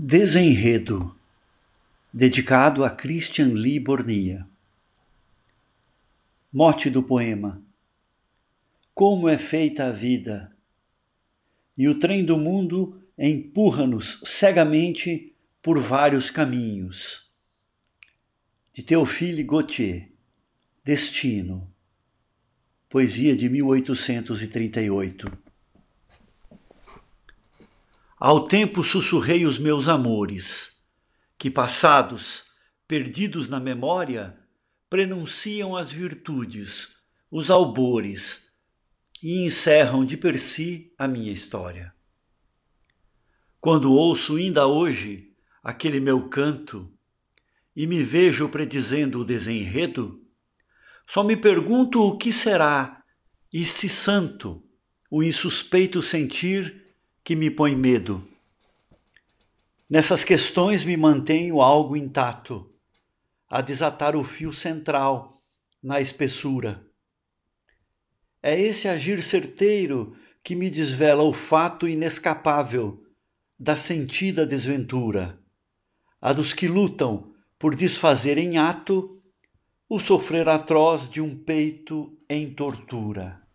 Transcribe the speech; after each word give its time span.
Desenredo 0.00 1.12
dedicado 2.14 2.84
a 2.84 2.90
Christian 2.90 3.54
Lee 3.54 3.80
Bornia. 3.80 4.46
Mote 6.52 6.88
do 6.88 7.02
poema: 7.02 7.60
Como 8.94 9.28
é 9.28 9.36
feita 9.36 9.86
a 9.86 9.90
vida! 9.90 10.56
E 11.76 11.88
o 11.88 11.98
trem 11.98 12.24
do 12.24 12.38
mundo 12.38 13.02
empurra-nos 13.18 14.22
cegamente 14.24 15.34
por 15.60 15.80
vários 15.80 16.30
caminhos. 16.30 17.28
De 18.72 18.84
Théophile 18.84 19.42
Gautier, 19.42 20.12
Destino. 20.84 21.68
Poesia 22.88 23.34
de 23.34 23.48
1838. 23.48 25.47
Ao 28.20 28.48
tempo 28.48 28.82
sussurrei 28.82 29.46
os 29.46 29.60
meus 29.60 29.86
amores, 29.86 30.84
que 31.38 31.48
passados, 31.48 32.46
perdidos 32.88 33.48
na 33.48 33.60
memória, 33.60 34.36
prenunciam 34.90 35.76
as 35.76 35.92
virtudes, 35.92 36.96
os 37.30 37.48
albores 37.48 38.50
e 39.22 39.44
encerram 39.44 40.04
de 40.04 40.16
per 40.16 40.36
si 40.36 40.92
a 40.98 41.06
minha 41.06 41.30
história. 41.30 41.94
Quando 43.60 43.92
ouço 43.92 44.34
ainda 44.34 44.66
hoje 44.66 45.32
aquele 45.62 46.00
meu 46.00 46.28
canto 46.28 46.92
e 47.76 47.86
me 47.86 48.02
vejo 48.02 48.48
predizendo 48.48 49.20
o 49.20 49.24
desenredo, 49.24 50.20
só 51.06 51.22
me 51.22 51.36
pergunto 51.36 52.02
o 52.02 52.18
que 52.18 52.32
será 52.32 53.00
e 53.52 53.64
se 53.64 53.88
santo 53.88 54.60
o 55.08 55.22
insuspeito 55.22 56.02
sentir 56.02 56.87
que 57.28 57.36
me 57.36 57.50
põe 57.50 57.76
medo. 57.76 58.26
Nessas 59.86 60.24
questões 60.24 60.82
me 60.82 60.96
mantenho 60.96 61.60
algo 61.60 61.94
intacto, 61.94 62.72
a 63.50 63.60
desatar 63.60 64.16
o 64.16 64.24
fio 64.24 64.50
central 64.50 65.38
na 65.82 66.00
espessura. 66.00 66.82
É 68.42 68.58
esse 68.58 68.88
agir 68.88 69.22
certeiro 69.22 70.16
que 70.42 70.56
me 70.56 70.70
desvela 70.70 71.22
o 71.22 71.34
fato 71.34 71.86
inescapável 71.86 73.04
da 73.58 73.76
sentida 73.76 74.46
desventura, 74.46 75.38
a 76.22 76.32
dos 76.32 76.54
que 76.54 76.66
lutam 76.66 77.34
por 77.58 77.74
desfazer 77.74 78.38
em 78.38 78.56
ato 78.56 79.22
o 79.86 80.00
sofrer 80.00 80.48
atroz 80.48 81.06
de 81.06 81.20
um 81.20 81.36
peito 81.36 82.18
em 82.26 82.54
tortura. 82.54 83.46